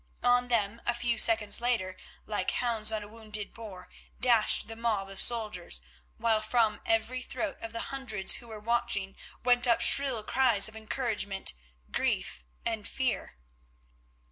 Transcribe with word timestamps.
On 0.23 0.47
them, 0.47 0.81
a 0.83 0.95
few 0.95 1.19
seconds 1.19 1.61
later, 1.61 1.95
like 2.25 2.49
hounds 2.49 2.91
on 2.91 3.03
a 3.03 3.07
wounded 3.07 3.53
boar, 3.53 3.87
dashed 4.19 4.67
the 4.67 4.75
mob 4.75 5.07
of 5.11 5.19
soldiers, 5.19 5.79
while 6.17 6.41
from 6.41 6.81
every 6.87 7.21
throat 7.21 7.57
of 7.61 7.71
the 7.71 7.91
hundreds 7.93 8.37
who 8.41 8.47
were 8.47 8.59
watching 8.59 9.15
went 9.43 9.67
up 9.67 9.79
shrill 9.81 10.23
cries 10.23 10.67
of 10.67 10.75
encouragement, 10.75 11.53
grief, 11.91 12.43
and 12.65 12.87
fear. 12.87 13.37